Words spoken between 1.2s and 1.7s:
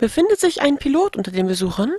den